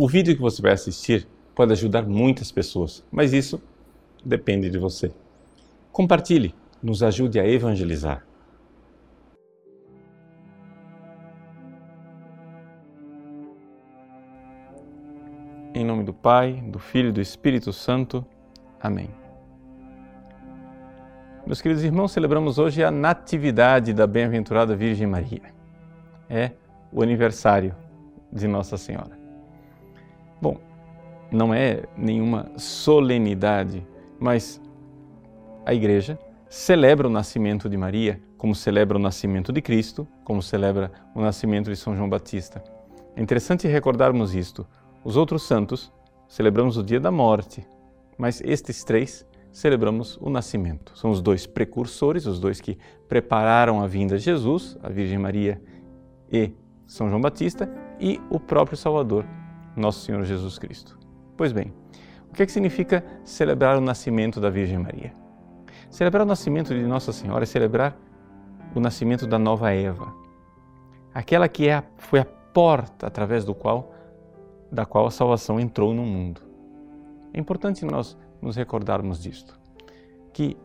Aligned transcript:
O 0.00 0.06
vídeo 0.06 0.32
que 0.36 0.40
você 0.40 0.62
vai 0.62 0.70
assistir 0.70 1.26
pode 1.56 1.72
ajudar 1.72 2.06
muitas 2.06 2.52
pessoas, 2.52 3.04
mas 3.10 3.32
isso 3.32 3.60
depende 4.24 4.70
de 4.70 4.78
você. 4.78 5.10
Compartilhe, 5.90 6.54
nos 6.80 7.02
ajude 7.02 7.40
a 7.40 7.44
evangelizar. 7.44 8.24
Em 15.74 15.84
nome 15.84 16.04
do 16.04 16.14
Pai, 16.14 16.62
do 16.68 16.78
Filho 16.78 17.08
e 17.08 17.12
do 17.12 17.20
Espírito 17.20 17.72
Santo. 17.72 18.24
Amém. 18.80 19.10
Meus 21.44 21.60
queridos 21.60 21.82
irmãos, 21.82 22.12
celebramos 22.12 22.56
hoje 22.56 22.84
a 22.84 22.90
Natividade 22.92 23.92
da 23.92 24.06
Bem-aventurada 24.06 24.76
Virgem 24.76 25.08
Maria. 25.08 25.52
É 26.30 26.52
o 26.92 27.02
aniversário 27.02 27.74
de 28.32 28.46
Nossa 28.46 28.76
Senhora. 28.76 29.17
Bom, 30.40 30.56
não 31.30 31.52
é 31.52 31.84
nenhuma 31.96 32.50
solenidade, 32.56 33.86
mas 34.18 34.60
a 35.64 35.74
igreja 35.74 36.18
celebra 36.48 37.06
o 37.06 37.10
nascimento 37.10 37.68
de 37.68 37.76
Maria, 37.76 38.20
como 38.36 38.54
celebra 38.54 38.96
o 38.96 39.00
nascimento 39.00 39.52
de 39.52 39.60
Cristo, 39.60 40.06
como 40.24 40.40
celebra 40.40 40.90
o 41.14 41.20
nascimento 41.20 41.70
de 41.70 41.76
São 41.76 41.94
João 41.94 42.08
Batista. 42.08 42.62
É 43.14 43.20
interessante 43.20 43.66
recordarmos 43.66 44.34
isto. 44.34 44.66
Os 45.04 45.16
outros 45.16 45.42
santos 45.42 45.92
celebramos 46.28 46.76
o 46.76 46.82
dia 46.82 47.00
da 47.00 47.10
morte, 47.10 47.66
mas 48.16 48.40
estes 48.42 48.84
três 48.84 49.26
celebramos 49.50 50.16
o 50.20 50.30
nascimento. 50.30 50.96
São 50.96 51.10
os 51.10 51.20
dois 51.20 51.46
precursores, 51.46 52.26
os 52.26 52.38
dois 52.38 52.60
que 52.60 52.78
prepararam 53.08 53.80
a 53.80 53.86
vinda 53.86 54.16
de 54.16 54.24
Jesus, 54.24 54.78
a 54.82 54.88
Virgem 54.88 55.18
Maria 55.18 55.60
e 56.30 56.52
São 56.86 57.08
João 57.08 57.20
Batista, 57.20 57.68
e 58.00 58.20
o 58.30 58.38
próprio 58.38 58.76
Salvador, 58.76 59.26
nosso 59.78 60.04
Senhor 60.04 60.22
Jesus 60.24 60.58
Cristo. 60.58 60.98
Pois 61.36 61.52
bem, 61.52 61.72
o 62.30 62.34
que, 62.34 62.42
é 62.42 62.46
que 62.46 62.52
significa 62.52 63.04
celebrar 63.24 63.78
o 63.78 63.80
nascimento 63.80 64.40
da 64.40 64.50
Virgem 64.50 64.78
Maria? 64.78 65.12
Celebrar 65.90 66.24
o 66.24 66.28
nascimento 66.28 66.74
de 66.74 66.82
Nossa 66.82 67.12
Senhora 67.12 67.44
é 67.44 67.46
celebrar 67.46 67.96
o 68.74 68.80
nascimento 68.80 69.26
da 69.26 69.38
nova 69.38 69.70
Eva, 69.72 70.14
aquela 71.14 71.48
que 71.48 71.68
é, 71.68 71.82
foi 71.96 72.20
a 72.20 72.24
porta 72.24 73.06
através 73.06 73.44
do 73.44 73.54
qual, 73.54 73.94
da 74.70 74.84
qual 74.84 75.06
a 75.06 75.10
salvação 75.10 75.58
entrou 75.58 75.94
no 75.94 76.02
mundo. 76.02 76.42
É 77.32 77.40
importante 77.40 77.84
nós 77.84 78.16
nos 78.42 78.56
recordarmos 78.56 79.22
disto, 79.22 79.58
que 80.32 80.56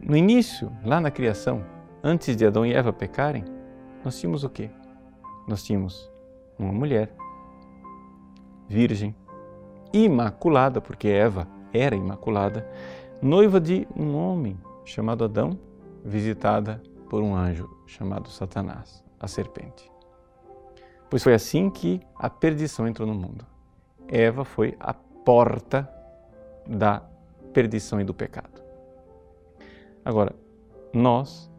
no 0.00 0.16
início, 0.16 0.70
lá 0.84 1.00
na 1.00 1.10
criação, 1.10 1.64
antes 2.02 2.36
de 2.36 2.44
Adão 2.44 2.66
e 2.66 2.74
Eva 2.74 2.92
pecarem, 2.92 3.44
nós 4.04 4.18
tínhamos 4.18 4.44
o 4.44 4.50
quê? 4.50 4.70
Nós 5.48 5.62
tínhamos 5.62 6.10
uma 6.58 6.72
mulher 6.72 7.14
virgem, 8.68 9.14
imaculada, 9.92 10.80
porque 10.80 11.08
Eva 11.08 11.46
era 11.72 11.94
imaculada, 11.94 12.68
noiva 13.20 13.60
de 13.60 13.86
um 13.96 14.16
homem 14.16 14.58
chamado 14.84 15.24
Adão, 15.24 15.58
visitada 16.04 16.82
por 17.08 17.22
um 17.22 17.34
anjo 17.34 17.68
chamado 17.86 18.28
Satanás, 18.28 19.04
a 19.18 19.26
serpente. 19.28 19.90
Pois 21.08 21.22
foi 21.22 21.34
assim 21.34 21.70
que 21.70 22.00
a 22.16 22.28
perdição 22.28 22.86
entrou 22.86 23.06
no 23.06 23.14
mundo. 23.14 23.46
Eva 24.08 24.44
foi 24.44 24.76
a 24.78 24.92
porta 24.92 25.88
da 26.66 27.02
perdição 27.52 28.00
e 28.00 28.04
do 28.04 28.12
pecado. 28.12 28.62
Agora, 30.04 30.34
nós, 30.92 31.50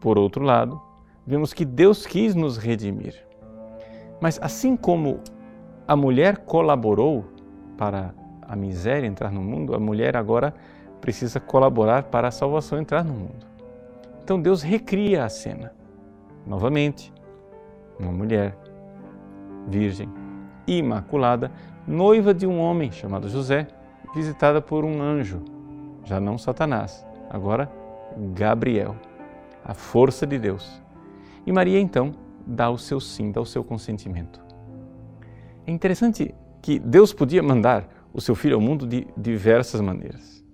por 0.00 0.18
outro 0.18 0.44
lado, 0.44 0.80
vemos 1.26 1.52
que 1.52 1.64
Deus 1.64 2.06
quis 2.06 2.34
nos 2.34 2.56
redimir. 2.56 3.14
Mas 4.20 4.38
assim 4.42 4.76
como 4.76 5.20
a 5.90 5.96
mulher 5.96 6.36
colaborou 6.36 7.24
para 7.76 8.14
a 8.42 8.54
miséria 8.54 9.08
entrar 9.08 9.32
no 9.32 9.42
mundo, 9.42 9.74
a 9.74 9.78
mulher 9.80 10.16
agora 10.16 10.54
precisa 11.00 11.40
colaborar 11.40 12.04
para 12.04 12.28
a 12.28 12.30
salvação 12.30 12.78
entrar 12.78 13.04
no 13.04 13.12
mundo. 13.12 13.44
Então 14.22 14.40
Deus 14.40 14.62
recria 14.62 15.24
a 15.24 15.28
cena. 15.28 15.72
Novamente, 16.46 17.12
uma 17.98 18.12
mulher 18.12 18.56
virgem, 19.66 20.08
imaculada, 20.64 21.50
noiva 21.84 22.32
de 22.32 22.46
um 22.46 22.60
homem 22.60 22.92
chamado 22.92 23.28
José, 23.28 23.66
visitada 24.14 24.62
por 24.62 24.84
um 24.84 25.02
anjo, 25.02 25.42
já 26.04 26.20
não 26.20 26.38
Satanás, 26.38 27.04
agora 27.28 27.68
Gabriel, 28.32 28.94
a 29.64 29.74
força 29.74 30.24
de 30.24 30.38
Deus. 30.38 30.80
E 31.44 31.50
Maria 31.50 31.80
então 31.80 32.14
dá 32.46 32.70
o 32.70 32.78
seu 32.78 33.00
sim, 33.00 33.32
dá 33.32 33.40
o 33.40 33.44
seu 33.46 33.64
consentimento. 33.64 34.49
É 35.70 35.72
interessante 35.72 36.34
que 36.60 36.80
Deus 36.80 37.12
podia 37.12 37.40
mandar 37.40 37.88
o 38.12 38.20
seu 38.20 38.34
filho 38.34 38.56
ao 38.56 38.60
mundo 38.60 38.84
de 38.88 39.06
diversas 39.16 39.80
maneiras. 39.80 40.44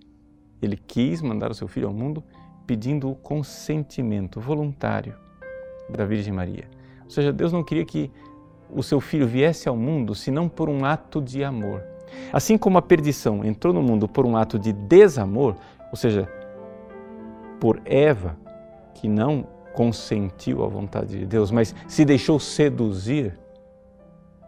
Ele 0.60 0.77
quis 0.77 1.22
mandar 1.22 1.50
o 1.50 1.54
seu 1.54 1.66
filho 1.66 1.88
ao 1.88 1.94
mundo 1.94 2.22
pedindo 2.66 3.10
o 3.10 3.15
consentimento 3.15 4.38
voluntário 4.38 5.15
da 5.88 6.04
Virgem 6.04 6.34
Maria. 6.34 6.69
Ou 7.03 7.09
seja, 7.09 7.32
Deus 7.32 7.50
não 7.50 7.65
queria 7.65 7.87
que 7.87 8.10
o 8.71 8.82
seu 8.82 9.00
filho 9.00 9.27
viesse 9.27 9.71
ao 9.71 9.75
mundo 9.75 10.15
senão 10.15 10.50
por 10.50 10.69
um 10.69 10.84
ato 10.84 11.22
de 11.22 11.43
amor. 11.43 11.83
Assim 12.31 12.59
como 12.59 12.77
a 12.77 12.83
perdição 12.83 13.43
entrou 13.43 13.72
no 13.72 13.83
mundo 13.83 14.06
por 14.06 14.27
um 14.27 14.37
ato 14.37 14.59
de 14.59 14.71
desamor, 14.71 15.56
ou 15.91 15.97
seja, 15.97 16.31
por 17.59 17.81
Eva, 17.87 18.37
que 18.93 19.09
não 19.09 19.47
consentiu 19.72 20.62
à 20.62 20.69
vontade 20.69 21.21
de 21.21 21.25
Deus, 21.25 21.50
mas 21.50 21.75
se 21.88 22.04
deixou 22.04 22.38
seduzir 22.38 23.33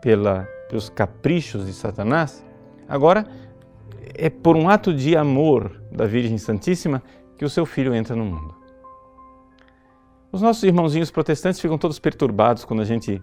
pela 0.00 0.46
pelos 0.68 0.88
caprichos 0.88 1.66
de 1.66 1.72
Satanás, 1.72 2.44
agora 2.88 3.26
é 4.14 4.28
por 4.28 4.56
um 4.56 4.68
ato 4.68 4.92
de 4.92 5.16
amor 5.16 5.82
da 5.90 6.06
Virgem 6.06 6.38
Santíssima 6.38 7.02
que 7.36 7.44
o 7.44 7.50
seu 7.50 7.64
filho 7.64 7.94
entra 7.94 8.14
no 8.14 8.24
mundo. 8.24 8.54
Os 10.30 10.42
nossos 10.42 10.62
irmãozinhos 10.62 11.10
protestantes 11.10 11.60
ficam 11.60 11.78
todos 11.78 11.98
perturbados 11.98 12.64
quando 12.64 12.80
a 12.80 12.84
gente 12.84 13.22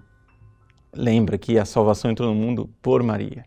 lembra 0.91 1.37
que 1.37 1.59
a 1.59 1.65
salvação 1.65 2.09
entrou 2.09 2.33
no 2.33 2.35
mundo 2.35 2.69
por 2.81 3.03
Maria. 3.03 3.45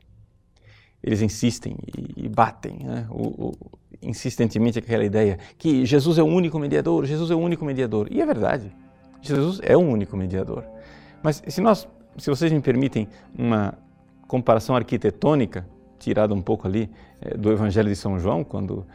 Eles 1.03 1.23
insistem 1.23 1.77
e 2.17 2.29
batem 2.29 2.79
né? 2.85 3.07
o, 3.11 3.49
o, 3.49 3.53
insistentemente 4.03 4.79
aquela 4.79 5.05
ideia 5.05 5.39
que 5.57 5.85
Jesus 5.87 6.19
é 6.19 6.23
o 6.23 6.27
único 6.27 6.59
mediador, 6.59 7.05
Jesus 7.05 7.31
é 7.31 7.35
o 7.35 7.39
único 7.39 7.65
mediador. 7.65 8.09
E 8.11 8.21
é 8.21 8.27
verdade, 8.27 8.73
Jesus 9.23 9.61
é 9.63 9.77
o 9.77 9.81
único 9.81 10.17
mediador. 10.17 10.65
Mas 11.23 11.43
se 11.47 11.61
nós, 11.61 11.89
se 12.17 12.31
vocês 12.31 12.53
me 12.53 12.61
permitem 12.61 13.09
uma 13.37 13.77
comparação 14.29 14.77
arquitetônica, 14.77 15.67
tirada 15.99 16.33
um 16.33 16.43
pouco 16.43 16.69
ali 16.69 16.89
é, 17.21 17.37
do 17.37 17.51
Evangelho 17.51 17.89
de 17.89 17.97
São 17.97 18.19
João, 18.21 18.45
quando 18.45 18.87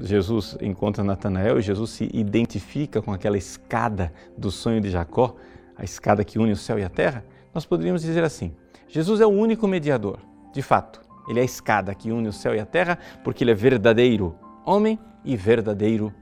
Jesus 0.00 0.56
encontra 0.60 1.04
Natanael 1.04 1.58
e 1.58 1.62
Jesus 1.62 1.90
se 1.90 2.10
identifica 2.12 3.00
com 3.00 3.12
aquela 3.12 3.36
escada 3.36 4.12
do 4.36 4.50
sonho 4.50 4.80
de 4.80 4.90
Jacó, 4.90 5.36
a 5.76 5.84
escada 5.84 6.24
que 6.24 6.38
une 6.38 6.52
o 6.52 6.56
céu 6.56 6.78
e 6.78 6.84
a 6.84 6.88
terra, 6.88 7.24
nós 7.54 7.66
poderíamos 7.66 8.02
dizer 8.02 8.24
assim: 8.24 8.54
Jesus 8.88 9.20
é 9.20 9.26
o 9.26 9.30
único 9.30 9.68
mediador, 9.68 10.18
de 10.52 10.62
fato. 10.62 11.00
Ele 11.28 11.40
é 11.40 11.42
a 11.42 11.44
escada 11.44 11.94
que 11.94 12.10
une 12.10 12.28
o 12.28 12.32
céu 12.32 12.54
e 12.54 12.60
a 12.60 12.66
terra, 12.66 12.98
porque 13.22 13.44
ele 13.44 13.50
é 13.50 13.54
verdadeiro 13.54 14.34
homem 14.64 14.98
e 15.24 15.36
verdadeiro 15.36 16.12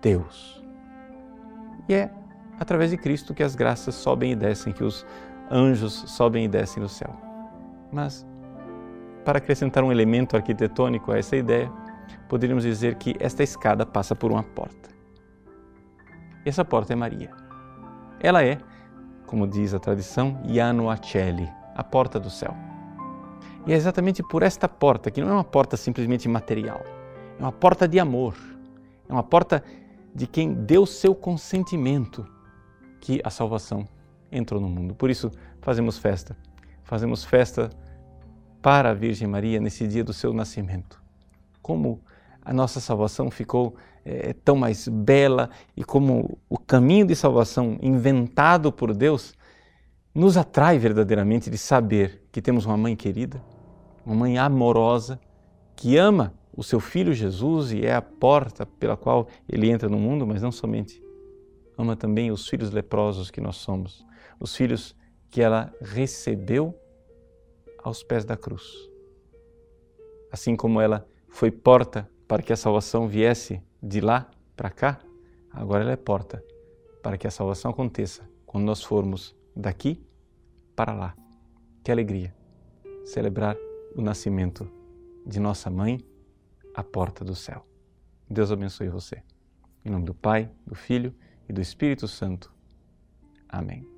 Deus. 0.00 0.62
E 1.88 1.94
é 1.94 2.10
através 2.58 2.90
de 2.90 2.96
Cristo 2.96 3.32
que 3.32 3.42
as 3.42 3.54
graças 3.54 3.94
sobem 3.94 4.32
e 4.32 4.36
descem, 4.36 4.72
que 4.72 4.82
os 4.82 5.06
anjos 5.50 5.92
sobem 6.06 6.44
e 6.44 6.48
descem 6.48 6.82
do 6.82 6.88
céu. 6.88 7.14
Mas, 7.92 8.26
para 9.24 9.38
acrescentar 9.38 9.82
um 9.82 9.92
elemento 9.92 10.36
arquitetônico 10.36 11.12
a 11.12 11.18
essa 11.18 11.36
ideia, 11.36 11.70
poderíamos 12.28 12.64
dizer 12.64 12.96
que 12.96 13.14
esta 13.18 13.42
escada 13.42 13.84
passa 13.84 14.14
por 14.14 14.30
uma 14.30 14.42
porta. 14.42 14.90
E 16.44 16.48
essa 16.48 16.64
porta 16.64 16.92
é 16.92 16.96
Maria. 16.96 17.30
Ela 18.20 18.42
é, 18.42 18.58
como 19.26 19.46
diz 19.46 19.74
a 19.74 19.78
tradição, 19.78 20.40
Iano 20.46 20.90
Acelli, 20.90 21.48
a 21.74 21.84
porta 21.84 22.18
do 22.18 22.30
céu. 22.30 22.54
E 23.66 23.72
é 23.72 23.76
exatamente 23.76 24.22
por 24.22 24.42
esta 24.42 24.68
porta, 24.68 25.10
que 25.10 25.20
não 25.20 25.28
é 25.28 25.32
uma 25.32 25.44
porta 25.44 25.76
simplesmente 25.76 26.28
material, 26.28 26.82
é 27.38 27.42
uma 27.42 27.52
porta 27.52 27.86
de 27.86 28.00
amor, 28.00 28.34
é 29.08 29.12
uma 29.12 29.22
porta 29.22 29.62
de 30.14 30.26
quem 30.26 30.54
deu 30.54 30.86
seu 30.86 31.14
consentimento 31.14 32.26
que 33.00 33.20
a 33.22 33.30
salvação 33.30 33.86
entrou 34.30 34.60
no 34.60 34.68
mundo. 34.68 34.94
Por 34.94 35.10
isso 35.10 35.30
fazemos 35.60 35.98
festa. 35.98 36.36
Fazemos 36.82 37.24
festa 37.24 37.70
para 38.62 38.90
a 38.90 38.94
Virgem 38.94 39.28
Maria 39.28 39.60
nesse 39.60 39.86
dia 39.86 40.02
do 40.02 40.12
seu 40.12 40.32
nascimento. 40.32 41.02
Como 41.62 42.00
a 42.42 42.52
nossa 42.52 42.80
salvação 42.80 43.30
ficou 43.30 43.76
é, 44.04 44.32
tão 44.32 44.56
mais 44.56 44.88
bela 44.88 45.50
e 45.76 45.84
como 45.84 46.38
o 46.48 46.58
caminho 46.58 47.06
de 47.06 47.14
salvação 47.14 47.78
inventado 47.82 48.72
por 48.72 48.94
Deus 48.94 49.34
nos 50.14 50.36
atrai 50.36 50.78
verdadeiramente 50.78 51.50
de 51.50 51.58
saber 51.58 52.26
que 52.32 52.40
temos 52.40 52.64
uma 52.64 52.76
mãe 52.76 52.96
querida, 52.96 53.42
uma 54.04 54.14
mãe 54.14 54.38
amorosa, 54.38 55.20
que 55.76 55.96
ama 55.96 56.34
o 56.56 56.64
seu 56.64 56.80
filho 56.80 57.12
Jesus 57.12 57.70
e 57.70 57.84
é 57.86 57.94
a 57.94 58.02
porta 58.02 58.66
pela 58.66 58.96
qual 58.96 59.28
ele 59.48 59.70
entra 59.70 59.88
no 59.88 59.98
mundo, 59.98 60.26
mas 60.26 60.42
não 60.42 60.50
somente. 60.50 61.00
Ama 61.76 61.94
também 61.94 62.32
os 62.32 62.48
filhos 62.48 62.72
leprosos 62.72 63.30
que 63.30 63.40
nós 63.40 63.56
somos, 63.56 64.04
os 64.38 64.54
filhos 64.54 64.96
que 65.30 65.40
ela 65.40 65.72
recebeu 65.80 66.74
aos 67.82 68.02
pés 68.02 68.24
da 68.24 68.36
cruz. 68.36 68.88
Assim 70.30 70.56
como 70.56 70.80
ela 70.80 71.06
foi 71.28 71.50
porta 71.50 72.08
para 72.26 72.42
que 72.42 72.52
a 72.52 72.56
salvação 72.56 73.08
viesse 73.08 73.62
de 73.82 74.00
lá 74.00 74.30
para 74.56 74.70
cá, 74.70 75.00
agora 75.50 75.82
ela 75.82 75.92
é 75.92 75.96
porta 75.96 76.42
para 77.02 77.16
que 77.16 77.26
a 77.26 77.30
salvação 77.30 77.70
aconteça 77.70 78.28
quando 78.44 78.64
nós 78.64 78.82
formos 78.82 79.34
daqui 79.54 80.02
para 80.74 80.92
lá. 80.92 81.16
Que 81.82 81.90
alegria 81.90 82.34
celebrar 83.04 83.56
o 83.94 84.02
nascimento 84.02 84.70
de 85.24 85.40
nossa 85.40 85.70
mãe 85.70 86.00
à 86.74 86.84
porta 86.84 87.24
do 87.24 87.34
céu. 87.34 87.66
Deus 88.28 88.52
abençoe 88.52 88.88
você. 88.88 89.22
Em 89.84 89.90
nome 89.90 90.04
do 90.04 90.14
Pai, 90.14 90.50
do 90.66 90.74
Filho 90.74 91.14
e 91.48 91.52
do 91.52 91.60
Espírito 91.60 92.06
Santo. 92.06 92.52
Amém. 93.48 93.97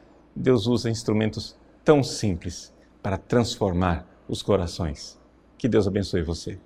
Deus 0.35 0.67
usa 0.67 0.89
instrumentos 0.89 1.57
tão 1.83 2.03
simples 2.03 2.73
para 3.01 3.17
transformar 3.17 4.07
os 4.27 4.41
corações. 4.41 5.19
Que 5.57 5.67
Deus 5.67 5.87
abençoe 5.87 6.21
você. 6.21 6.59